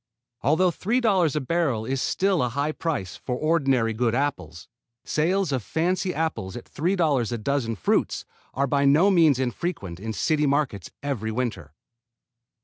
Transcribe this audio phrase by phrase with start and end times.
[0.41, 4.67] Although $3 a barrel is still a high price for ordinary good apples,
[5.05, 8.25] sales of fancy apples at $3 a dozen fruits
[8.55, 11.75] are by no means infrequent in the city markets every winter.